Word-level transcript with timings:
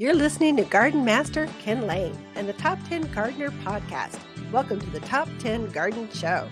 You're 0.00 0.14
listening 0.14 0.56
to 0.58 0.62
Garden 0.62 1.04
Master 1.04 1.48
Ken 1.58 1.88
Lain 1.88 2.16
and 2.36 2.48
the 2.48 2.52
Top 2.52 2.78
10 2.88 3.10
Gardener 3.12 3.50
Podcast. 3.64 4.20
Welcome 4.52 4.78
to 4.78 4.90
the 4.90 5.00
Top 5.00 5.28
10 5.40 5.70
Garden 5.70 6.08
Show. 6.12 6.48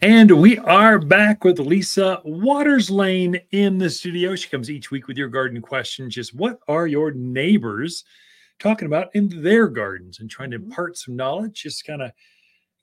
And 0.00 0.30
we 0.40 0.56
are 0.58 1.00
back 1.00 1.42
with 1.42 1.58
Lisa 1.58 2.20
Waters 2.22 2.92
Lain 2.92 3.40
in 3.50 3.78
the 3.78 3.90
studio. 3.90 4.36
She 4.36 4.48
comes 4.48 4.70
each 4.70 4.92
week 4.92 5.08
with 5.08 5.16
your 5.16 5.26
garden 5.26 5.60
questions. 5.60 6.14
Just 6.14 6.32
what 6.32 6.60
are 6.68 6.86
your 6.86 7.10
neighbors 7.10 8.04
talking 8.60 8.86
about 8.86 9.08
in 9.16 9.42
their 9.42 9.66
gardens 9.66 10.20
and 10.20 10.30
trying 10.30 10.52
to 10.52 10.58
impart 10.58 10.96
some 10.96 11.16
knowledge, 11.16 11.64
just 11.64 11.84
kind 11.84 12.02
of 12.02 12.12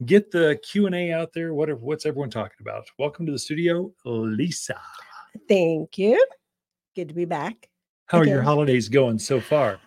get 0.05 0.31
the 0.31 0.59
Q&A 0.63 1.11
out 1.11 1.33
there. 1.33 1.53
What 1.53 1.69
are, 1.69 1.75
what's 1.75 2.05
everyone 2.05 2.29
talking 2.29 2.57
about? 2.59 2.85
Welcome 2.99 3.25
to 3.25 3.31
the 3.31 3.39
studio, 3.39 3.91
Lisa. 4.05 4.79
Thank 5.47 5.97
you. 5.97 6.23
Good 6.95 7.09
to 7.09 7.13
be 7.15 7.25
back. 7.25 7.69
How 8.07 8.19
are 8.19 8.25
your 8.25 8.41
holidays 8.41 8.89
going 8.89 9.19
so 9.19 9.39
far? 9.39 9.79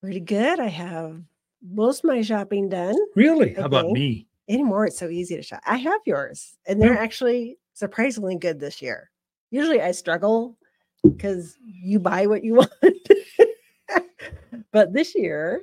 Pretty 0.00 0.20
good. 0.20 0.58
I 0.58 0.66
have 0.68 1.20
most 1.62 2.02
of 2.04 2.08
my 2.08 2.22
shopping 2.22 2.68
done. 2.68 2.96
Really? 3.14 3.54
How 3.54 3.66
about 3.66 3.90
me? 3.90 4.26
Anymore, 4.48 4.86
it's 4.86 4.98
so 4.98 5.08
easy 5.08 5.36
to 5.36 5.42
shop. 5.42 5.62
I 5.64 5.76
have 5.76 6.00
yours, 6.04 6.56
and 6.66 6.82
they're 6.82 6.94
Yeah. 6.94 7.00
actually 7.00 7.58
surprisingly 7.74 8.36
good 8.36 8.58
this 8.58 8.82
year. 8.82 9.10
Usually 9.50 9.80
I 9.80 9.92
struggle 9.92 10.58
because 11.04 11.56
you 11.64 12.00
buy 12.00 12.26
what 12.26 12.42
you 12.42 12.54
want. 12.56 12.72
but 14.72 14.92
this 14.92 15.14
year, 15.14 15.62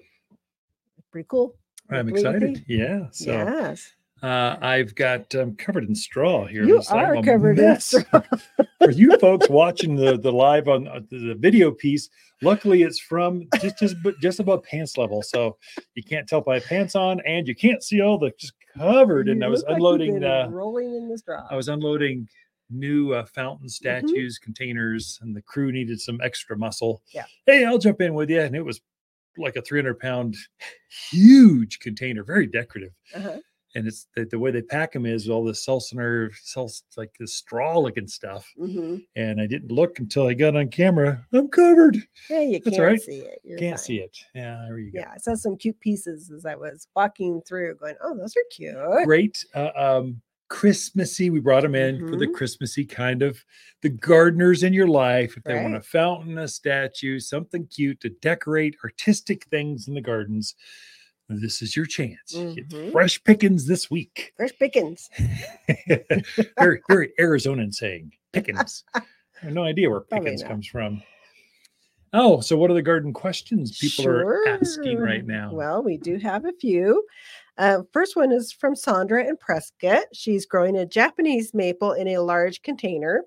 pretty 1.11 1.27
cool. 1.29 1.55
I'm 1.91 2.09
you 2.09 2.15
excited. 2.15 2.65
Yeah. 2.67 3.07
So 3.11 3.31
yes. 3.31 3.93
uh, 4.21 4.57
I've 4.61 4.93
got 4.95 5.33
um, 5.35 5.55
covered 5.55 5.85
in 5.85 5.95
straw 5.95 6.45
here. 6.45 6.63
You 6.65 6.81
are 6.89 7.21
covered 7.23 7.59
in 7.59 7.79
straw. 7.79 8.21
for 8.83 8.91
you 8.91 9.17
folks 9.19 9.49
watching 9.49 9.95
the 9.95 10.17
the 10.17 10.31
live 10.31 10.67
on 10.67 10.87
uh, 10.87 10.99
the, 11.09 11.35
video 11.37 11.71
piece 11.71 12.09
luckily 12.41 12.83
it's 12.83 12.99
from 12.99 13.45
just 13.59 13.77
just 13.77 13.95
just 14.21 14.39
above 14.39 14.63
pants 14.63 14.97
level 14.97 15.21
so 15.21 15.57
you 15.95 16.03
can't 16.03 16.27
tell 16.27 16.39
if 16.39 16.47
I 16.47 16.55
have 16.55 16.65
pants 16.65 16.95
on 16.95 17.19
and 17.25 17.45
you 17.47 17.53
can't 17.55 17.83
see 17.83 18.01
all 18.01 18.17
the 18.17 18.31
just 18.39 18.53
covered 18.77 19.27
and 19.27 19.43
i 19.43 19.47
was 19.49 19.63
like 19.63 19.75
unloading 19.75 20.23
uh 20.23 20.47
rolling 20.49 20.95
in 20.95 21.09
the 21.09 21.17
straw. 21.17 21.45
i 21.51 21.55
was 21.55 21.67
unloading 21.67 22.27
new 22.69 23.13
uh, 23.13 23.25
fountain 23.25 23.65
Mm-hmm. 23.67 24.07
statues 24.07 24.37
containers 24.37 25.19
and 25.21 25.35
the 25.35 25.41
crew 25.41 25.71
needed 25.73 25.99
some 25.99 26.21
extra 26.23 26.57
muscle 26.57 27.01
Yeah. 27.13 27.25
hey 27.45 27.65
i'll 27.65 27.79
jump 27.79 27.99
in 27.99 28.13
with 28.13 28.29
you 28.29 28.39
and 28.41 28.55
it 28.55 28.63
was 28.63 28.79
like 29.39 29.55
a 29.55 29.61
300 29.61 29.99
pound 29.99 30.35
huge 31.11 31.79
container 31.79 32.23
very 32.23 32.45
decorative 32.47 32.91
Uh-huh. 33.15 33.39
and 33.75 33.87
it's 33.87 34.07
the, 34.15 34.25
the 34.25 34.39
way 34.39 34.49
they 34.51 34.61
pack 34.63 34.91
them 34.93 35.05
is 35.05 35.29
all 35.29 35.43
this 35.43 35.63
seltzer, 35.63 36.31
seltz, 36.43 36.81
like 36.97 37.11
this 37.19 37.35
straw 37.35 37.77
looking 37.79 38.07
stuff 38.07 38.51
Mhm. 38.59 39.05
and 39.15 39.39
I 39.39 39.45
didn't 39.47 39.71
look 39.71 39.99
until 39.99 40.27
I 40.27 40.33
got 40.33 40.55
on 40.55 40.69
camera. 40.69 41.25
I'm 41.33 41.47
covered. 41.49 41.97
Yeah, 42.29 42.41
you 42.41 42.59
That's 42.59 42.75
can't 42.77 42.87
right. 42.87 43.01
see 43.01 43.19
it. 43.19 43.39
You're 43.43 43.59
Can't 43.59 43.77
fine. 43.77 43.85
see 43.85 43.97
it. 43.99 44.17
Yeah, 44.33 44.65
there 44.67 44.79
you 44.79 44.91
go. 44.91 44.99
Yeah, 44.99 45.11
I 45.13 45.17
saw 45.17 45.35
some 45.35 45.55
cute 45.57 45.79
pieces 45.79 46.31
as 46.31 46.45
I 46.45 46.55
was 46.55 46.87
walking 46.95 47.41
through, 47.47 47.75
going, 47.75 47.95
"Oh, 48.03 48.15
those 48.17 48.35
are 48.35 48.43
cute." 48.51 48.75
Great. 49.05 49.45
Uh, 49.53 49.69
um, 49.75 50.21
Christmassy. 50.49 51.29
We 51.29 51.39
brought 51.39 51.63
them 51.63 51.75
in 51.75 52.07
for 52.09 52.15
the 52.15 52.27
Mhm. 52.27 52.33
Christmassy 52.33 52.83
kind 52.85 53.21
of 53.21 53.43
the 53.81 53.89
gardeners 53.89 54.63
in 54.63 54.73
your 54.73 54.87
life. 54.87 55.37
If 55.37 55.43
they 55.43 55.55
want 55.61 55.75
a 55.75 55.81
fountain, 55.81 56.37
a 56.37 56.47
statue, 56.47 57.19
something 57.19 57.67
cute 57.67 57.99
to 58.01 58.09
decorate 58.09 58.75
artistic 58.83 59.45
things 59.45 59.87
in 59.87 59.93
the 59.93 60.01
gardens, 60.01 60.55
this 61.29 61.61
is 61.61 61.75
your 61.75 61.85
chance. 61.85 62.33
Mhm. 62.35 62.91
fresh 62.91 63.23
pickings 63.23 63.67
this 63.67 63.89
week. 63.91 64.33
Fresh 64.35 64.57
pickings. 64.59 65.09
very, 66.57 66.81
very 66.89 67.13
Arizonan 67.19 67.73
saying 67.73 68.11
pickings. 68.33 68.83
I 68.95 69.01
have 69.41 69.53
no 69.53 69.63
idea 69.63 69.89
where 69.89 70.01
pickings 70.01 70.43
comes 70.43 70.67
from. 70.67 71.03
Oh, 72.11 72.39
so 72.41 72.57
what 72.57 72.71
are 72.71 72.73
the 72.73 72.81
garden 72.81 73.13
questions 73.13 73.77
people 73.77 74.07
are 74.07 74.47
asking 74.47 74.97
right 74.97 75.23
now? 75.25 75.53
Well, 75.53 75.83
we 75.83 75.97
do 75.97 76.17
have 76.17 76.43
a 76.45 76.53
few. 76.53 77.05
Uh, 77.59 77.83
first 77.91 78.15
one 78.15 78.31
is 78.31 78.53
from 78.53 78.73
Sandra 78.75 79.23
in 79.27 79.35
Prescott. 79.37 80.05
She's 80.13 80.45
growing 80.45 80.77
a 80.77 80.85
Japanese 80.85 81.53
maple 81.53 81.91
in 81.91 82.07
a 82.07 82.19
large 82.19 82.61
container. 82.61 83.23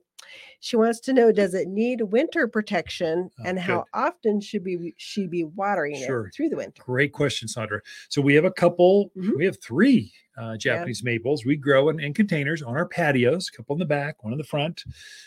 She 0.60 0.76
wants 0.76 1.00
to 1.00 1.12
know 1.12 1.32
does 1.32 1.52
it 1.52 1.68
need 1.68 2.00
winter 2.00 2.48
protection 2.48 3.28
Oh, 3.40 3.42
and 3.44 3.58
how 3.58 3.78
good. 3.80 3.86
often 3.92 4.40
should 4.40 4.64
be 4.64 4.94
she 4.96 5.26
be 5.26 5.44
watering 5.44 5.96
Sure. 5.96 6.28
it 6.28 6.34
through 6.34 6.48
the 6.48 6.56
winter? 6.56 6.82
Great 6.82 7.12
question, 7.12 7.46
Sandra. 7.46 7.80
So 8.08 8.22
we 8.22 8.34
have 8.34 8.44
a 8.46 8.50
couple, 8.52 9.10
Mhm. 9.16 9.36
we 9.36 9.44
have 9.44 9.60
three 9.62 10.12
uh, 10.38 10.56
Japanese 10.56 11.04
maples. 11.04 11.44
We 11.44 11.56
grow 11.56 11.90
in, 11.90 12.00
in 12.00 12.14
containers 12.14 12.62
on 12.62 12.74
our 12.74 12.88
patios, 12.88 13.50
a 13.52 13.56
couple 13.58 13.74
in 13.74 13.80
the 13.80 13.84
back, 13.84 14.24
one 14.24 14.32
in 14.32 14.38
the 14.38 14.44
front. 14.44 14.82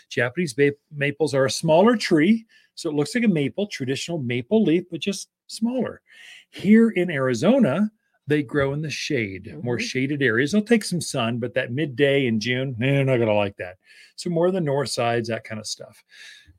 Japanese 0.10 0.58
ma- 0.58 0.70
maples 0.92 1.36
are 1.36 1.46
a 1.46 1.52
smaller 1.52 1.96
tree. 1.96 2.44
So 2.74 2.90
it 2.90 2.96
looks 2.96 3.14
like 3.14 3.24
a 3.24 3.28
maple, 3.28 3.68
traditional 3.68 4.18
maple 4.18 4.64
leaf, 4.64 4.86
but 4.90 5.02
just 5.02 5.30
smaller. 5.46 6.02
Here 6.50 6.90
in 6.90 7.12
Arizona, 7.12 7.92
they 8.28 8.42
grow 8.44 8.74
in 8.74 8.82
the 8.82 8.90
shade, 8.90 9.56
more 9.64 9.78
Mhm. 9.78 9.82
shaded 9.82 10.22
areas. 10.24 10.52
They'll 10.52 10.62
take 10.64 10.84
some 10.84 11.02
sun, 11.02 11.38
but 11.40 11.54
that 11.54 11.72
midday 11.72 12.26
in 12.26 12.40
June, 12.40 12.76
they're 12.80 13.04
not 13.06 13.18
going 13.18 13.28
to 13.28 13.34
like 13.36 13.58
that. 13.58 13.78
So 14.16 14.30
more 14.30 14.50
the 14.52 14.62
north 14.62 14.90
sides, 14.90 15.28
that 15.30 15.44
kind 15.44 15.60
of 15.60 15.68
stuff. 15.68 16.04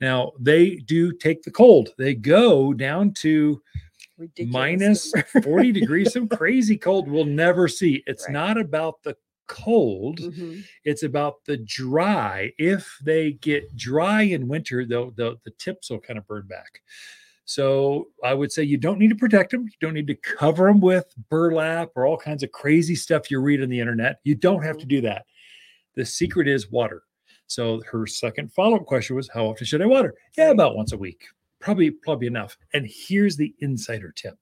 Now 0.00 0.32
they 0.38 0.76
do 0.76 1.12
take 1.12 1.42
the 1.42 1.50
cold. 1.50 1.90
They 1.98 2.14
go 2.14 2.72
down 2.72 3.12
to 3.14 3.60
minus 4.46 5.14
number. 5.14 5.42
40 5.42 5.72
degrees, 5.72 6.12
some 6.12 6.28
crazy 6.28 6.76
cold 6.76 7.08
we'll 7.08 7.24
never 7.24 7.66
see. 7.68 8.02
It's 8.06 8.24
Right. 8.26 8.32
not 8.32 8.58
about 8.58 9.02
the 9.02 9.16
cold, 9.48 10.18
Mhm. 10.20 10.64
it's 10.84 11.02
about 11.02 11.44
the 11.44 11.56
dry. 11.56 12.52
If 12.58 12.98
they 13.02 13.32
get 13.32 13.76
dry 13.76 14.22
in 14.22 14.48
winter, 14.48 14.84
they'll, 14.84 15.10
they'll 15.12 15.40
the 15.44 15.52
tips 15.52 15.90
will 15.90 16.00
kind 16.00 16.18
of 16.18 16.26
burn 16.26 16.46
back. 16.46 16.80
So 17.46 18.08
I 18.24 18.34
would 18.34 18.52
say 18.52 18.64
you 18.64 18.76
don't 18.76 18.98
need 18.98 19.10
to 19.10 19.16
protect 19.16 19.52
them. 19.52 19.62
You 19.62 19.76
don't 19.80 19.94
need 19.94 20.08
to 20.08 20.16
cover 20.16 20.66
them 20.66 20.80
with 20.80 21.06
burlap 21.30 21.90
or 21.94 22.04
all 22.04 22.16
kinds 22.18 22.42
of 22.42 22.50
crazy 22.52 22.96
stuff 22.96 23.30
you 23.30 23.40
read 23.40 23.62
on 23.62 23.68
the 23.68 23.80
internet. 23.80 24.16
You 24.24 24.34
don't 24.34 24.62
have 24.62 24.76
to 24.78 24.82
mm-hmm. 24.82 24.88
do 24.88 25.00
that. 25.02 25.26
The 25.94 26.04
secret 26.04 26.48
is 26.48 26.70
water. 26.70 27.04
So 27.46 27.80
her 27.90 28.06
second 28.06 28.52
follow-up 28.52 28.84
question 28.84 29.14
was, 29.14 29.30
how 29.32 29.46
often 29.46 29.64
should 29.64 29.80
I 29.80 29.86
water? 29.86 30.14
Yeah, 30.36 30.50
about 30.50 30.76
once 30.76 30.92
a 30.92 30.98
week. 30.98 31.24
Probably, 31.60 31.92
probably 31.92 32.26
enough. 32.26 32.58
And 32.74 32.86
here's 32.86 33.36
the 33.36 33.54
insider 33.60 34.10
tip. 34.10 34.36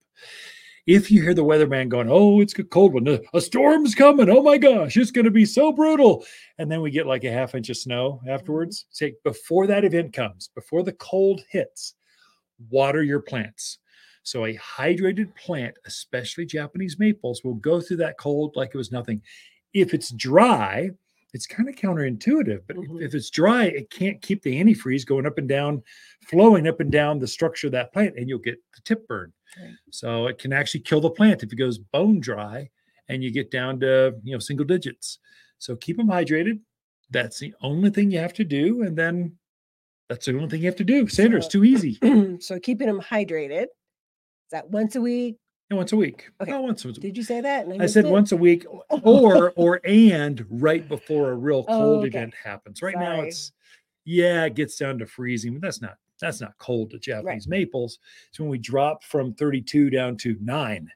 If 0.87 1.11
you 1.11 1.23
hear 1.23 1.35
the 1.35 1.45
weatherman 1.45 1.91
going, 1.91 2.09
oh, 2.11 2.41
it's 2.41 2.59
a 2.59 2.65
cold 2.65 2.95
one, 2.95 3.21
a 3.35 3.41
storm's 3.41 3.95
coming. 3.95 4.31
Oh 4.31 4.43
my 4.43 4.57
gosh, 4.57 4.97
it's 4.97 5.11
going 5.11 5.27
to 5.27 5.31
be 5.31 5.45
so 5.45 5.73
brutal. 5.73 6.25
And 6.59 6.71
then 6.71 6.81
we 6.81 6.91
get 6.91 7.07
like 7.07 7.25
a 7.25 7.33
half 7.33 7.55
inch 7.55 7.69
of 7.69 7.77
snow 7.77 8.21
mm-hmm. 8.23 8.31
afterwards. 8.31 8.87
Say 8.91 9.15
before 9.25 9.67
that 9.67 9.85
event 9.85 10.15
comes, 10.15 10.49
before 10.55 10.83
the 10.83 10.93
cold 10.93 11.43
hits, 11.51 11.95
water 12.71 13.03
your 13.03 13.21
plants. 13.21 13.79
So 14.23 14.47
a 14.47 14.57
hydrated 14.57 15.35
plant, 15.37 15.77
especially 15.85 16.47
Japanese 16.47 16.99
maples, 16.99 17.43
will 17.45 17.55
go 17.57 17.81
through 17.81 17.99
that 17.99 18.19
cold 18.19 18.57
like 18.57 18.71
it 18.75 18.79
was 18.79 18.91
nothing. 18.93 19.23
If 19.75 19.93
it's 19.93 20.11
dry, 20.11 20.91
it's 21.35 21.47
kind 21.47 21.69
of 21.69 21.75
counterintuitive, 21.75 22.63
but 22.67 22.77
if- 22.77 22.85
Mhm. 22.85 23.03
if 23.03 23.15
it's 23.15 23.29
dry, 23.29 23.65
it 23.67 23.91
can't 23.91 24.23
keep 24.23 24.43
the 24.43 24.55
antifreeze 24.59 25.05
going 25.05 25.27
up 25.27 25.37
and 25.37 25.49
down, 25.49 25.83
flowing 26.29 26.67
up 26.67 26.81
and 26.81 26.93
down 26.93 27.19
the 27.19 27.27
structure 27.27 27.67
of 27.67 27.73
that 27.73 27.93
plant, 27.93 28.17
and 28.17 28.29
you'll 28.29 28.39
get 28.39 28.59
the 28.75 28.81
tip 28.85 29.07
burn. 29.09 29.33
Right. 29.61 29.75
So 29.91 30.27
it 30.29 30.39
can 30.39 30.53
actually 30.53 30.81
kill 30.81 31.01
the 31.01 31.11
plant 31.11 31.43
if 31.43 31.53
it 31.53 31.57
goes 31.57 31.79
bone 31.79 32.21
dry 32.21 32.71
and 33.09 33.23
you 33.23 33.31
get 33.31 33.51
down 33.51 33.81
to 33.81 34.19
you 34.23 34.33
know 34.33 34.39
single 34.39 34.65
digits. 34.65 35.19
So 35.59 35.77
keep 35.77 35.97
them 35.97 36.07
hydrated. 36.07 36.61
That's 37.11 37.39
the 37.41 37.53
only 37.61 37.91
thing 37.91 38.11
you 38.11 38.19
have 38.21 38.33
to 38.35 38.45
do, 38.45 38.83
and 38.83 38.97
then 38.97 39.39
that's 40.09 40.27
the 40.27 40.35
only 40.35 40.49
thing 40.49 40.61
you 40.61 40.67
have 40.67 40.77
to 40.77 40.85
do. 40.85 41.07
Sandra, 41.09 41.39
it's 41.39 41.47
So- 41.47 41.53
too 41.61 41.65
easy. 41.65 41.99
so 42.41 42.59
keeping 42.59 42.87
them 42.87 43.01
hydrated. 43.01 43.65
Is 43.65 44.51
that 44.53 44.71
once 44.71 44.97
a 44.97 45.01
week? 45.01 45.37
And 45.71 45.79
once 45.79 45.93
a 45.93 45.97
week. 45.97 46.29
Okay. 46.43 46.53
Oh, 46.53 46.61
once 46.61 46.85
a 46.85 46.89
week. 46.89 47.01
Did 47.01 47.17
you 47.17 47.23
say 47.23 47.41
that? 47.41 47.67
And 47.67 47.83
I 47.83 47.87
said 47.87 48.05
it? 48.05 48.11
once 48.11 48.33
a 48.33 48.37
week, 48.37 48.67
or 49.03 49.53
or 49.57 49.81
and 49.85 50.45
right 50.51 50.87
before 50.87 51.31
a 51.31 51.35
real 51.37 51.65
Oh, 51.69 51.79
cold 51.79 51.99
okay. 52.01 52.09
event 52.19 52.35
happens. 52.43 52.83
Right 52.83 52.97
now, 52.99 53.23
it's 53.23 53.53
yeah, 54.05 54.45
it 54.45 54.55
gets 54.55 54.77
down 54.77 54.99
to 54.99 55.07
freezing, 55.07 55.55
but 55.55 55.63
that's 55.63 55.81
not 55.81 55.97
that's 56.21 56.43
not 56.43 56.53
cold 56.59 56.91
to 56.91 56.99
Japanese 56.99 57.49
maples. 57.49 57.99
It's 58.29 58.39
when 58.39 58.51
we 58.51 58.59
drop 58.59 59.03
from 59.05 59.33
32 59.35 59.89
down 59.89 60.17
to 60.19 60.37
nine 60.43 60.91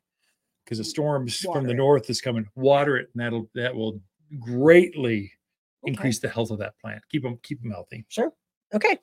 because 0.64 0.78
the 0.78 0.84
mm, 0.84 0.88
storms 0.88 1.38
from 1.38 1.64
the 1.64 1.72
it. 1.72 1.76
north 1.76 2.10
is 2.10 2.20
coming. 2.20 2.46
Water 2.54 2.98
it, 2.98 3.08
and 3.14 3.22
that'll 3.24 3.48
that 3.54 3.74
will 3.74 4.00
greatly 4.38 5.32
Okay. 5.84 5.92
increase 5.92 6.18
the 6.18 6.28
health 6.28 6.50
of 6.50 6.58
that 6.58 6.74
plant. 6.78 7.00
Keep 7.10 7.22
them 7.22 7.38
keep 7.42 7.62
them 7.62 7.70
healthy. 7.70 8.04
Sure. 8.08 8.32
Okay. 8.74 8.98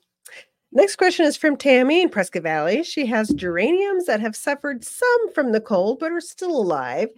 Next 0.72 0.96
question 0.96 1.24
is 1.24 1.36
from 1.36 1.56
Tammy 1.56 2.02
in 2.02 2.08
Prescott 2.08 2.42
Valley. 2.42 2.82
She 2.82 3.06
has 3.06 3.28
geraniums 3.30 4.04
that 4.06 4.20
have 4.20 4.36
suffered 4.36 4.84
some 4.84 5.32
from 5.32 5.52
the 5.52 5.60
cold 5.60 5.98
but 6.00 6.12
are 6.12 6.20
still 6.20 6.50
alive. 6.56 7.08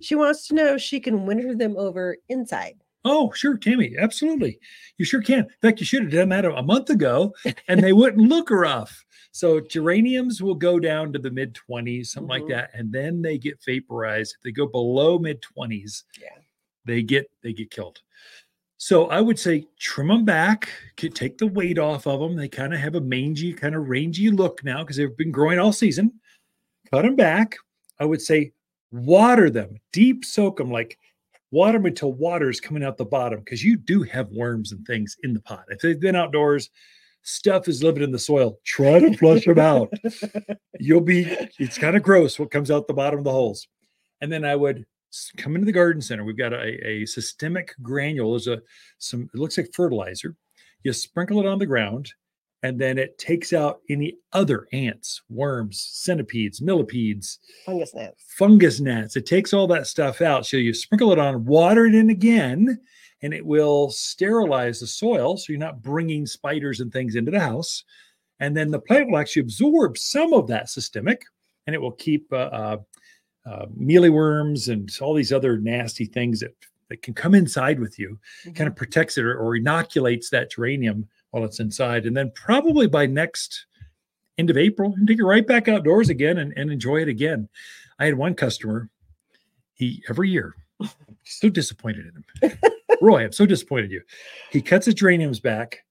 She 0.00 0.14
wants 0.14 0.46
to 0.48 0.54
know 0.54 0.74
if 0.74 0.82
she 0.82 1.00
can 1.00 1.26
winter 1.26 1.54
them 1.54 1.76
over 1.76 2.18
inside. 2.28 2.74
Oh, 3.04 3.32
sure, 3.32 3.56
Tammy, 3.56 3.96
absolutely. 3.98 4.58
You 4.98 5.06
sure 5.06 5.22
can. 5.22 5.40
In 5.40 5.48
fact, 5.62 5.80
you 5.80 5.86
should 5.86 6.02
have 6.02 6.12
done 6.12 6.28
that 6.28 6.44
a 6.44 6.62
month 6.62 6.90
ago, 6.90 7.34
and 7.66 7.82
they 7.82 7.92
wouldn't 7.94 8.28
look 8.28 8.50
rough. 8.50 9.04
So 9.32 9.58
geraniums 9.60 10.42
will 10.42 10.54
go 10.54 10.78
down 10.78 11.12
to 11.14 11.18
the 11.18 11.30
mid 11.30 11.54
20s, 11.54 12.12
something 12.12 12.28
Mhm. 12.28 12.40
like 12.40 12.48
that, 12.48 12.70
and 12.74 12.92
then 12.92 13.22
they 13.22 13.38
get 13.38 13.58
vaporized. 13.64 14.34
If 14.36 14.42
they 14.42 14.52
go 14.52 14.66
below 14.66 15.18
mid 15.18 15.40
20s, 15.40 16.04
Yeah. 16.20 16.28
they 16.84 17.02
get 17.02 17.30
they 17.42 17.54
get 17.54 17.70
killed. 17.70 18.02
So 18.82 19.08
I 19.08 19.20
would 19.20 19.38
say 19.38 19.66
trim 19.78 20.08
them 20.08 20.24
back, 20.24 20.70
take 20.96 21.36
the 21.36 21.46
weight 21.46 21.78
off 21.78 22.06
of 22.06 22.18
them. 22.18 22.34
They 22.34 22.48
kind 22.48 22.72
of 22.72 22.80
have 22.80 22.94
a 22.94 23.00
mangy, 23.00 23.52
kind 23.52 23.74
of 23.74 23.90
rangy 23.90 24.30
look 24.30 24.64
now 24.64 24.78
because 24.78 24.96
they've 24.96 25.16
been 25.18 25.30
growing 25.30 25.58
all 25.58 25.70
season. 25.70 26.18
Cut 26.90 27.02
them 27.02 27.14
back. 27.14 27.56
I 27.98 28.06
would 28.06 28.22
say 28.22 28.52
water 28.90 29.50
them, 29.50 29.76
deep 29.92 30.24
soak 30.24 30.56
them, 30.56 30.70
like 30.70 30.98
water 31.50 31.76
them 31.76 31.84
until 31.84 32.14
water 32.14 32.48
is 32.48 32.58
coming 32.58 32.82
out 32.82 32.96
the 32.96 33.04
bottom 33.04 33.40
because 33.40 33.62
you 33.62 33.76
do 33.76 34.02
have 34.04 34.30
worms 34.30 34.72
and 34.72 34.86
things 34.86 35.14
in 35.24 35.34
the 35.34 35.42
pot. 35.42 35.66
If 35.68 35.80
they've 35.80 36.00
been 36.00 36.16
outdoors, 36.16 36.70
stuff 37.20 37.68
is 37.68 37.82
living 37.82 38.02
in 38.02 38.12
the 38.12 38.18
soil. 38.18 38.60
Try 38.64 38.98
to 38.98 39.14
flush 39.14 39.44
them 39.44 39.58
out. 39.58 39.92
You'll 40.78 41.02
be, 41.02 41.26
it's 41.58 41.76
kind 41.76 41.96
of 41.96 42.02
gross 42.02 42.38
what 42.38 42.50
comes 42.50 42.70
out 42.70 42.86
the 42.86 42.94
bottom 42.94 43.18
of 43.18 43.26
the 43.26 43.30
holes. 43.30 43.68
And 44.22 44.32
then 44.32 44.46
I 44.46 44.56
would 44.56 44.86
come 45.36 45.54
into 45.54 45.66
the 45.66 45.72
garden 45.72 46.02
center. 46.02 46.24
We've 46.24 46.36
got 46.36 46.52
a, 46.52 46.86
a 46.86 47.06
systemic 47.06 47.74
granule. 47.82 48.36
Is 48.36 48.46
a 48.46 48.60
some. 48.98 49.28
It 49.34 49.38
looks 49.38 49.56
like 49.58 49.72
fertilizer. 49.72 50.36
You 50.82 50.92
sprinkle 50.92 51.40
it 51.40 51.46
on 51.46 51.58
the 51.58 51.66
ground, 51.66 52.12
and 52.62 52.78
then 52.80 52.98
it 52.98 53.18
takes 53.18 53.52
out 53.52 53.80
any 53.88 54.16
other 54.32 54.66
ants, 54.72 55.22
worms, 55.28 55.80
centipedes, 55.92 56.60
millipedes, 56.60 57.38
Fungus 57.66 57.94
gnats. 57.94 58.24
fungus 58.28 58.80
gnats. 58.80 59.16
It 59.16 59.26
takes 59.26 59.52
all 59.52 59.66
that 59.68 59.86
stuff 59.86 60.20
out. 60.20 60.46
So 60.46 60.56
you 60.56 60.72
sprinkle 60.74 61.12
it 61.12 61.18
on, 61.18 61.44
water 61.44 61.86
it 61.86 61.94
in 61.94 62.10
again, 62.10 62.78
and 63.22 63.34
it 63.34 63.44
will 63.44 63.90
sterilize 63.90 64.80
the 64.80 64.86
soil. 64.86 65.36
So 65.36 65.52
you're 65.52 65.60
not 65.60 65.82
bringing 65.82 66.26
spiders 66.26 66.80
and 66.80 66.92
things 66.92 67.14
into 67.14 67.30
the 67.30 67.40
house. 67.40 67.84
And 68.40 68.56
then 68.56 68.70
the 68.70 68.80
plant 68.80 69.10
will 69.10 69.18
actually 69.18 69.42
absorb 69.42 69.98
some 69.98 70.32
of 70.32 70.46
that 70.48 70.70
systemic, 70.70 71.24
and 71.66 71.74
it 71.74 71.80
will 71.80 71.92
keep 71.92 72.32
uh, 72.32 72.36
uh, 72.36 72.76
uh, 73.46 73.66
mealyworms 73.78 74.68
and 74.72 74.90
all 75.00 75.14
these 75.14 75.32
other 75.32 75.58
nasty 75.58 76.04
things 76.06 76.40
that, 76.40 76.54
that 76.88 77.02
can 77.02 77.14
come 77.14 77.34
inside 77.34 77.78
with 77.80 77.98
you. 77.98 78.18
Kind 78.54 78.68
of 78.68 78.76
protects 78.76 79.16
it 79.18 79.24
or, 79.24 79.36
or 79.38 79.56
inoculates 79.56 80.30
that 80.30 80.50
geranium 80.50 81.08
while 81.30 81.44
it's 81.44 81.60
inside. 81.60 82.06
And 82.06 82.16
then 82.16 82.32
probably 82.34 82.86
by 82.86 83.06
next 83.06 83.66
end 84.38 84.50
of 84.50 84.56
April, 84.56 84.94
you 84.98 85.06
take 85.06 85.18
it 85.18 85.24
right 85.24 85.46
back 85.46 85.68
outdoors 85.68 86.08
again 86.08 86.38
and, 86.38 86.52
and 86.56 86.70
enjoy 86.70 87.02
it 87.02 87.08
again. 87.08 87.48
I 87.98 88.06
had 88.06 88.14
one 88.14 88.34
customer, 88.34 88.88
he 89.74 90.02
every 90.08 90.30
year, 90.30 90.54
so 91.24 91.48
disappointed 91.48 92.06
in 92.06 92.50
him. 92.50 92.58
Roy, 93.02 93.24
I'm 93.24 93.32
so 93.32 93.46
disappointed 93.46 93.86
in 93.86 93.90
you. 93.92 94.02
He 94.50 94.60
cuts 94.62 94.86
his 94.86 94.94
geraniums 94.94 95.40
back 95.40 95.84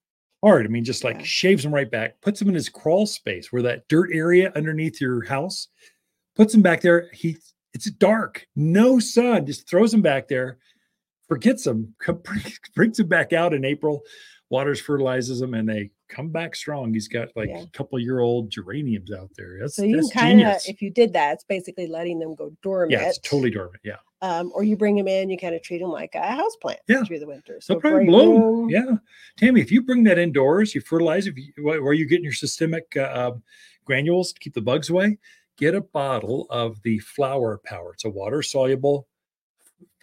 hard. 0.43 0.65
I 0.65 0.69
mean, 0.69 0.83
just 0.83 1.03
like 1.03 1.17
Yeah. 1.17 1.23
shaves 1.23 1.63
them 1.63 1.73
right 1.73 1.89
back, 1.89 2.19
puts 2.21 2.39
them 2.39 2.49
in 2.49 2.55
his 2.55 2.69
crawl 2.69 3.05
space 3.05 3.51
where 3.51 3.61
that 3.63 3.87
dirt 3.87 4.09
area 4.13 4.51
underneath 4.55 4.99
your 5.01 5.23
house, 5.25 5.67
puts 6.39 6.53
them 6.53 6.61
back 6.61 6.79
there. 6.79 7.09
He 7.13 7.35
it's 7.73 7.91
dark, 7.91 8.47
no 8.55 8.97
sun, 8.97 9.45
just 9.45 9.69
throws 9.69 9.91
them 9.91 10.01
back 10.01 10.27
there, 10.29 10.57
forgets 11.27 11.65
them, 11.65 11.93
come, 12.01 12.21
brings 12.75 12.95
them 12.97 13.07
back 13.07 13.33
out 13.33 13.53
in 13.53 13.63
April, 13.65 14.01
waters, 14.49 14.79
fertilizes 14.81 15.39
them, 15.39 15.53
and 15.53 15.67
they 15.67 15.91
come 16.07 16.29
back 16.29 16.55
strong. 16.55 16.93
He's 16.93 17.09
got 17.09 17.27
like 17.35 17.49
Yeah. 17.49 17.61
a 17.63 17.67
couple 17.67 17.99
year 17.99 18.19
old 18.21 18.49
geraniums 18.49 19.11
out 19.11 19.29
there. 19.37 19.57
That's, 19.59 19.75
So 19.75 19.83
you 19.83 20.09
kind 20.13 20.41
of, 20.41 20.55
if 20.65 20.81
you 20.81 20.89
did 20.89 21.11
that, 21.13 21.33
it's 21.33 21.43
basically 21.43 21.85
letting 21.87 22.17
them 22.19 22.33
go 22.35 22.51
dormant. 22.63 22.91
yeah, 22.93 23.07
it's 23.09 23.19
totally 23.19 23.51
dormant. 23.51 23.81
Yeah. 23.83 23.97
Um, 24.21 24.51
or 24.55 24.63
you 24.63 24.75
bring 24.77 24.95
them 24.95 25.07
in, 25.07 25.29
you 25.29 25.37
kind 25.37 25.53
of 25.53 25.61
treat 25.61 25.79
them 25.79 25.91
like 25.91 26.15
a 26.15 26.25
house 26.25 26.55
plant 26.61 26.79
Yeah. 26.87 27.03
through 27.03 27.19
the 27.19 27.27
winter. 27.27 27.53
They'll 27.53 27.61
So 27.61 27.79
probably 27.79 28.05
bloom. 28.05 28.41
room. 28.41 28.69
Yeah, 28.69 28.95
Tammy, 29.37 29.61
if 29.61 29.71
you 29.71 29.81
bring 29.83 30.03
that 30.05 30.17
indoors, 30.17 30.73
you 30.73 30.79
fertilize 30.81 31.27
if 31.27 31.37
you, 31.37 31.51
wh- 31.57 31.83
where 31.83 31.93
you're 31.93 32.07
getting 32.07 32.23
your 32.23 32.33
systemic 32.33 32.85
uh, 32.97 33.31
um, 33.33 33.43
granules 33.85 34.33
to 34.33 34.39
keep 34.39 34.53
the 34.55 34.61
bugs 34.61 34.89
away. 34.89 35.19
Get 35.59 35.75
a 35.75 35.81
bottle 35.81 36.47
of 36.49 36.81
the 36.83 36.99
flower 36.99 37.59
power. 37.65 37.93
It's 37.93 38.05
a 38.05 38.09
water 38.09 38.41
soluble. 38.41 39.07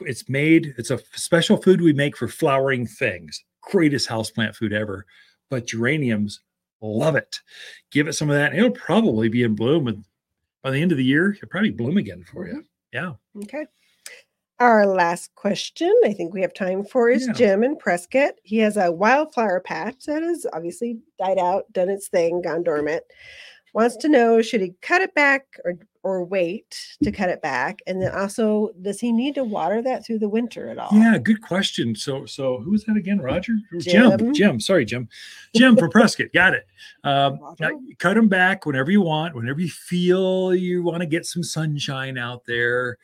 It's 0.00 0.28
made. 0.28 0.74
It's 0.76 0.90
a 0.90 1.00
special 1.14 1.56
food 1.56 1.80
we 1.80 1.94
make 1.94 2.16
for 2.16 2.28
flowering 2.28 2.86
things. 2.86 3.42
Greatest 3.62 4.08
houseplant 4.08 4.54
food 4.54 4.72
ever. 4.74 5.06
But 5.48 5.66
geraniums 5.66 6.40
love 6.82 7.16
it. 7.16 7.40
Give 7.90 8.06
it 8.06 8.12
some 8.12 8.28
of 8.28 8.36
that. 8.36 8.50
And 8.50 8.58
it'll 8.58 8.70
probably 8.72 9.28
be 9.28 9.44
in 9.44 9.54
bloom. 9.54 9.88
And 9.88 10.04
by 10.62 10.70
the 10.70 10.82
end 10.82 10.92
of 10.92 10.98
the 10.98 11.04
year, 11.04 11.32
it'll 11.32 11.48
probably 11.48 11.70
bloom 11.70 11.96
again 11.96 12.22
for 12.30 12.46
you. 12.46 12.54
Mm-hmm. 12.54 12.60
Yeah. 12.92 13.12
Okay. 13.44 13.66
Our 14.58 14.86
last 14.86 15.34
question, 15.34 15.94
I 16.04 16.12
think 16.12 16.32
we 16.32 16.40
have 16.40 16.54
time 16.54 16.84
for, 16.84 17.10
is 17.10 17.26
Yeah. 17.26 17.32
Jim 17.34 17.62
in 17.62 17.76
Prescott. 17.76 18.34
He 18.42 18.58
has 18.58 18.76
a 18.76 18.90
wildflower 18.92 19.60
patch 19.60 20.04
that 20.06 20.22
has 20.22 20.46
obviously 20.52 20.98
died 21.18 21.38
out, 21.38 21.70
done 21.72 21.90
its 21.90 22.08
thing, 22.08 22.40
gone 22.42 22.62
dormant. 22.62 23.02
Wants 23.76 23.96
to 23.96 24.08
know 24.08 24.40
should 24.40 24.62
he 24.62 24.72
cut 24.80 25.02
it 25.02 25.14
back 25.14 25.58
or 25.62 25.74
or 26.02 26.24
wait 26.24 26.96
to 27.02 27.12
cut 27.12 27.28
it 27.28 27.42
back? 27.42 27.80
And 27.86 28.00
then 28.00 28.10
also, 28.10 28.70
does 28.80 29.00
he 29.00 29.12
need 29.12 29.34
to 29.34 29.44
water 29.44 29.82
that 29.82 30.06
through 30.06 30.20
the 30.20 30.30
winter 30.30 30.70
at 30.70 30.78
all? 30.78 30.88
Yeah, 30.92 31.18
good 31.18 31.42
question. 31.42 31.94
So, 31.94 32.24
so 32.24 32.56
who 32.58 32.70
was 32.70 32.84
that 32.84 32.96
again? 32.96 33.18
Roger? 33.18 33.54
Jim. 33.80 34.16
Jim. 34.16 34.32
Jim. 34.32 34.60
Sorry, 34.60 34.86
Jim. 34.86 35.10
Jim 35.54 35.76
from 35.76 35.90
Prescott. 35.90 36.28
Got 36.32 36.54
it. 36.54 36.66
Um, 37.04 37.38
cut 37.98 38.14
them 38.14 38.28
back 38.28 38.66
whenever 38.66 38.90
you 38.90 39.00
want, 39.00 39.36
whenever 39.36 39.60
you 39.60 39.68
feel 39.68 40.52
you 40.52 40.82
want 40.82 41.00
to 41.00 41.06
get 41.06 41.24
some 41.24 41.44
sunshine 41.44 42.18
out 42.18 42.44
there. 42.46 42.98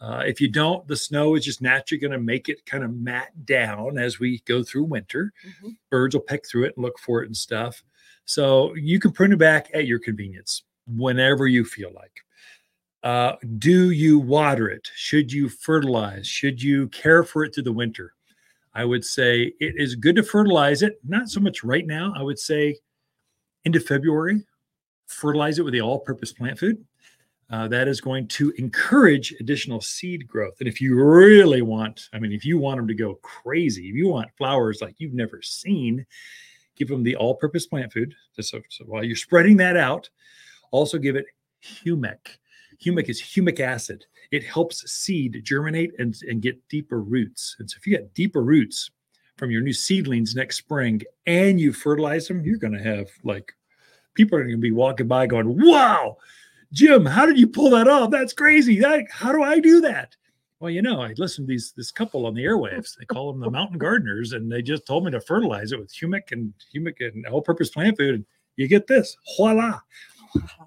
Uh, 0.00 0.22
if 0.26 0.40
you 0.40 0.48
don't, 0.48 0.86
the 0.88 0.96
snow 0.96 1.36
is 1.36 1.44
just 1.44 1.62
naturally 1.62 2.00
going 2.00 2.10
to 2.12 2.18
make 2.18 2.48
it 2.48 2.66
kind 2.66 2.82
of 2.82 2.92
mat 2.92 3.28
down 3.44 3.96
as 3.96 4.18
we 4.18 4.40
go 4.44 4.64
through 4.64 4.84
winter. 4.84 5.32
Mhm. 5.46 5.76
Birds 5.88 6.16
will 6.16 6.22
peck 6.22 6.44
through 6.44 6.64
it 6.64 6.74
and 6.76 6.84
look 6.84 6.98
for 6.98 7.22
it 7.22 7.26
and 7.26 7.36
stuff. 7.36 7.84
So 8.24 8.74
you 8.74 8.98
can 8.98 9.12
prune 9.12 9.32
it 9.32 9.38
back 9.38 9.70
at 9.74 9.86
your 9.86 9.98
convenience 9.98 10.62
whenever 10.86 11.46
you 11.46 11.64
feel 11.64 11.92
like. 11.94 12.12
Uh, 13.02 13.36
do 13.58 13.90
you 13.90 14.18
water 14.18 14.68
it? 14.68 14.88
Should 14.94 15.30
you 15.30 15.48
fertilize? 15.48 16.26
Should 16.26 16.62
you 16.62 16.88
care 16.88 17.22
for 17.22 17.44
it 17.44 17.54
through 17.54 17.64
the 17.64 17.72
winter? 17.72 18.14
I 18.72 18.84
would 18.84 19.04
say 19.04 19.52
it 19.60 19.74
is 19.76 19.94
good 19.94 20.16
to 20.16 20.22
fertilize 20.22 20.82
it, 20.82 20.98
not 21.06 21.28
so 21.28 21.38
much 21.38 21.62
right 21.62 21.86
now. 21.86 22.12
I 22.16 22.22
would 22.22 22.38
say 22.38 22.76
into 23.64 23.78
February, 23.78 24.42
fertilize 25.06 25.58
it 25.58 25.62
with 25.62 25.74
the 25.74 25.82
all 25.82 26.00
purpose 26.00 26.32
plant 26.32 26.58
food. 26.58 26.84
Uh, 27.50 27.68
that 27.68 27.88
is 27.88 28.00
going 28.00 28.26
to 28.26 28.50
encourage 28.56 29.34
additional 29.38 29.80
seed 29.80 30.26
growth. 30.26 30.54
And 30.60 30.68
if 30.68 30.80
you 30.80 30.96
really 30.96 31.60
want, 31.60 32.08
I 32.14 32.18
mean, 32.18 32.32
if 32.32 32.44
you 32.44 32.58
want 32.58 32.78
them 32.78 32.88
to 32.88 32.94
go 32.94 33.16
crazy, 33.16 33.88
if 33.90 33.94
you 33.94 34.08
want 34.08 34.30
flowers 34.38 34.80
like 34.80 34.94
you've 34.96 35.12
never 35.12 35.42
seen, 35.42 36.06
give 36.76 36.88
them 36.88 37.02
the 37.02 37.16
all 37.16 37.34
purpose 37.34 37.66
plant 37.66 37.92
food. 37.92 38.14
So, 38.40 38.60
so 38.68 38.84
while 38.84 39.04
you're 39.04 39.16
spreading 39.16 39.56
that 39.58 39.76
out, 39.76 40.08
also 40.70 40.98
give 40.98 41.16
it 41.16 41.26
humic. 41.62 42.38
Humic 42.82 43.08
is 43.08 43.20
humic 43.22 43.60
acid. 43.60 44.04
It 44.30 44.44
helps 44.44 44.90
seed 44.90 45.40
germinate 45.44 45.92
and, 45.98 46.14
and 46.28 46.42
get 46.42 46.68
deeper 46.68 47.00
roots. 47.00 47.56
And 47.58 47.70
so 47.70 47.76
if 47.78 47.86
you 47.86 47.96
get 47.96 48.14
deeper 48.14 48.42
roots 48.42 48.90
from 49.36 49.50
your 49.50 49.62
new 49.62 49.72
seedlings 49.72 50.34
next 50.34 50.58
spring 50.58 51.02
and 51.26 51.60
you 51.60 51.72
fertilize 51.72 52.28
them, 52.28 52.44
you're 52.44 52.58
going 52.58 52.76
to 52.76 52.82
have 52.82 53.08
like 53.22 53.52
people 54.14 54.38
are 54.38 54.42
going 54.42 54.56
to 54.56 54.60
be 54.60 54.72
walking 54.72 55.08
by 55.08 55.26
going, 55.26 55.60
wow, 55.64 56.16
Jim, 56.72 57.06
how 57.06 57.26
did 57.26 57.38
you 57.38 57.46
pull 57.46 57.70
that 57.70 57.88
off? 57.88 58.10
That's 58.10 58.32
crazy. 58.32 58.80
That, 58.80 59.04
how 59.10 59.32
do 59.32 59.42
I 59.42 59.60
do 59.60 59.80
that? 59.82 60.16
Well, 60.60 60.70
you 60.70 60.82
know, 60.82 61.00
I 61.02 61.14
listened 61.18 61.46
to 61.48 61.52
these 61.52 61.72
this 61.76 61.90
couple 61.90 62.26
on 62.26 62.34
the 62.34 62.44
airwaves. 62.44 62.96
They 62.96 63.04
call 63.04 63.32
them 63.32 63.40
the 63.40 63.50
mountain 63.50 63.78
gardeners, 63.78 64.32
and 64.32 64.50
they 64.50 64.62
just 64.62 64.86
told 64.86 65.04
me 65.04 65.10
to 65.10 65.20
fertilize 65.20 65.72
it 65.72 65.78
with 65.78 65.92
humic 65.92 66.32
and 66.32 66.54
humic 66.74 66.94
and 67.00 67.26
all-purpose 67.26 67.70
plant 67.70 67.98
food. 67.98 68.14
And 68.14 68.26
you 68.56 68.68
get 68.68 68.86
this, 68.86 69.16
voila! 69.36 69.80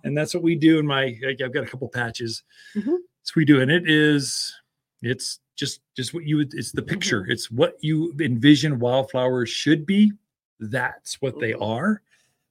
And 0.04 0.16
that's 0.18 0.34
what 0.34 0.44
we 0.44 0.56
do 0.56 0.80
in 0.80 0.86
my. 0.86 1.18
I've 1.28 1.54
got 1.54 1.64
a 1.64 1.68
couple 1.68 1.88
patches. 1.90 2.44
Mhm. 2.76 2.98
So 3.24 3.34
we 3.36 3.46
do, 3.46 3.62
and 3.62 3.72
it 3.72 3.90
is, 3.90 4.54
it's 5.02 5.40
just 5.56 5.82
just 5.96 6.14
what 6.14 6.26
you 6.26 6.38
would. 6.38 6.54
It's 6.54 6.72
the 6.72 6.82
picture. 6.82 7.26
It's 7.30 7.50
what 7.50 7.76
you 7.82 8.14
envision 8.20 8.80
wildflowers 8.80 9.50
should 9.50 9.86
be. 9.86 10.12
That's 10.60 11.22
what 11.22 11.40
they 11.40 11.54
Mhm. 11.54 11.62
are, 11.62 12.02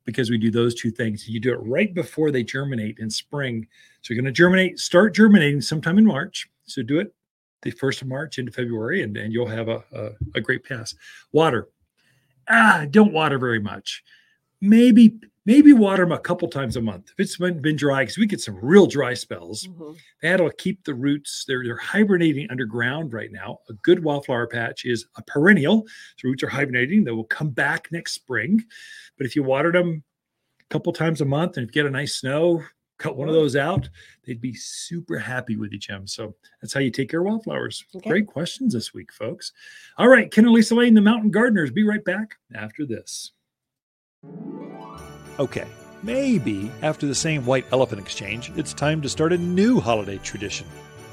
because 0.04 0.30
we 0.30 0.38
do 0.38 0.50
those 0.50 0.74
two 0.74 0.90
things. 0.90 1.28
You 1.28 1.40
do 1.40 1.52
it 1.52 1.58
right 1.58 1.92
before 1.94 2.30
they 2.30 2.42
germinate 2.42 2.98
in 2.98 3.10
spring. 3.10 3.66
So 4.02 4.12
you're 4.14 4.22
going 4.22 4.32
to 4.32 4.36
germinate, 4.36 4.78
start 4.78 5.14
germinating 5.14 5.60
sometime 5.60 5.98
in 5.98 6.04
March. 6.04 6.48
So 6.64 6.82
do 6.82 7.00
it 7.00 7.14
the 7.62 7.70
first 7.72 8.02
of 8.02 8.08
March 8.08 8.38
into 8.38 8.52
February, 8.52 9.02
and, 9.02 9.16
and 9.16 9.32
you'll 9.32 9.46
have 9.46 9.68
a, 9.68 9.82
a, 9.92 10.10
a 10.36 10.40
great 10.40 10.64
pass. 10.64 10.94
Water. 11.32 11.68
Ah, 12.48 12.86
don't 12.90 13.12
water 13.12 13.38
very 13.38 13.58
much. 13.60 14.04
Maybe, 14.60 15.18
maybe 15.44 15.72
water 15.72 16.04
them 16.04 16.12
a 16.12 16.18
couple 16.18 16.48
times 16.48 16.76
a 16.76 16.80
month. 16.80 17.10
If 17.10 17.20
it's 17.20 17.36
been, 17.36 17.60
been 17.60 17.76
dry, 17.76 18.02
because 18.02 18.18
we 18.18 18.26
get 18.26 18.40
some 18.40 18.56
real 18.62 18.86
dry 18.86 19.14
spells, 19.14 19.66
Mhm. 19.66 19.96
that'll 20.22 20.50
keep 20.50 20.84
the 20.84 20.94
roots. 20.94 21.44
They're, 21.46 21.64
they're 21.64 21.76
hibernating 21.76 22.50
underground 22.50 23.12
right 23.12 23.32
now. 23.32 23.58
A 23.68 23.72
good 23.74 24.02
wildflower 24.02 24.46
patch 24.46 24.84
is 24.84 25.06
a 25.16 25.22
perennial. 25.22 25.82
The 26.22 26.28
roots 26.28 26.42
are 26.42 26.48
hibernating. 26.48 27.04
They 27.04 27.10
will 27.10 27.24
come 27.24 27.50
back 27.50 27.88
next 27.90 28.12
spring. 28.12 28.64
But 29.18 29.26
if 29.26 29.34
you 29.34 29.42
watered 29.42 29.74
them 29.74 30.04
a 30.60 30.64
couple 30.70 30.92
times 30.92 31.20
a 31.20 31.24
month 31.24 31.56
and 31.56 31.64
if 31.68 31.74
you 31.74 31.82
get 31.82 31.86
a 31.88 31.90
nice 31.90 32.14
snow, 32.14 32.62
cut 32.98 33.16
one 33.16 33.28
of 33.28 33.34
those 33.34 33.56
out, 33.56 33.88
they'd 34.24 34.40
be 34.40 34.54
super 34.54 35.18
happy 35.18 35.56
with 35.56 35.72
you, 35.72 35.78
Jim. 35.78 36.06
So 36.06 36.34
that's 36.60 36.72
how 36.72 36.80
you 36.80 36.90
take 36.90 37.10
care 37.10 37.20
of 37.20 37.26
wildflowers. 37.26 37.84
Okay. 37.94 38.10
Great 38.10 38.26
questions 38.26 38.72
this 38.72 38.94
week, 38.94 39.12
folks. 39.12 39.52
All 39.98 40.08
right, 40.08 40.30
Ken 40.30 40.44
and 40.44 40.54
Lisa 40.54 40.74
Lain, 40.74 40.94
the 40.94 41.00
Mountain 41.00 41.30
Gardeners. 41.30 41.70
Be 41.70 41.84
right 41.84 42.04
back 42.04 42.36
after 42.54 42.86
this. 42.86 43.32
Okay, 45.38 45.66
maybe 46.02 46.70
after 46.82 47.06
the 47.06 47.14
same 47.14 47.44
white 47.44 47.66
elephant 47.72 48.00
exchange, 48.00 48.50
it's 48.56 48.72
time 48.72 49.02
to 49.02 49.08
start 49.08 49.32
a 49.32 49.38
new 49.38 49.80
holiday 49.80 50.18
tradition. 50.18 50.66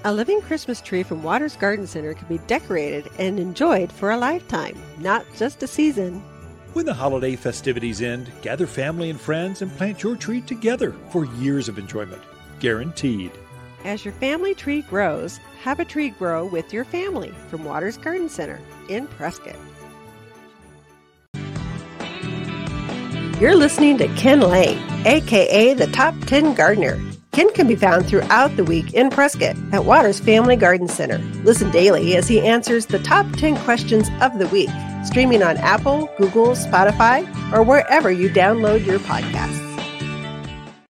A 0.06 0.14
living 0.14 0.42
Christmas 0.42 0.82
tree 0.82 1.04
from 1.04 1.24
Waters 1.24 1.56
Garden 1.56 1.88
Center 1.88 2.14
can 2.14 2.28
be 2.28 2.38
decorated 2.40 3.10
and 3.20 3.40
enjoyed 3.40 3.92
for 3.92 4.12
a 4.12 4.18
lifetime, 4.18 4.78
not 5.00 5.26
just 5.38 5.64
a 5.64 5.68
season. 5.68 6.22
When 6.74 6.88
the 6.88 6.94
holiday 6.96 7.36
festivities 7.36 8.02
end, 8.02 8.32
gather 8.42 8.66
family 8.66 9.12
and 9.12 9.22
friends 9.22 9.62
and 9.62 9.72
plant 9.78 10.02
your 10.02 10.16
tree 10.16 10.42
together 10.42 10.92
for 11.12 11.26
years 11.36 11.70
of 11.70 11.78
enjoyment. 11.78 12.24
Guaranteed. 12.60 13.32
As 13.86 14.04
your 14.04 14.14
family 14.16 14.56
tree 14.56 14.82
grows, 14.82 15.40
have 15.62 15.80
a 15.80 15.86
tree 15.86 16.10
grow 16.10 16.46
with 16.46 16.74
your 16.74 16.84
family 16.84 17.32
from 17.52 17.64
Waters 17.64 17.98
Garden 17.98 18.28
Center 18.28 18.60
in 18.90 19.06
Prescott. 19.06 19.56
You're 23.40 23.56
listening 23.56 24.00
to 24.00 24.08
Ken 24.16 24.42
Lain, 24.42 24.80
aka 25.06 25.76
the 25.76 25.88
Top 25.88 26.16
10 26.22 26.56
Gardener. 26.56 27.00
Ken 27.34 27.54
can 27.54 27.68
be 27.68 27.76
found 27.76 28.08
throughout 28.08 28.56
the 28.56 28.64
week 28.64 28.96
in 28.96 29.12
Prescott 29.12 29.56
at 29.72 29.86
Waters 29.86 30.20
Family 30.20 30.56
Garden 30.56 30.88
Center. 30.88 31.20
Listen 31.44 31.70
daily 31.70 32.16
as 32.16 32.28
he 32.28 32.42
answers 32.42 32.88
the 32.88 33.00
top 33.00 33.32
10 33.34 33.58
questions 33.58 34.10
of 34.22 34.40
the 34.40 34.48
week, 34.48 34.70
streaming 35.04 35.44
on 35.44 35.58
Apple, 35.58 36.10
Google, 36.18 36.50
Spotify, 36.50 37.24
or 37.54 37.64
wherever 37.64 38.12
you 38.12 38.30
download 38.30 38.86
your 38.86 39.00
podcasts. 39.00 39.63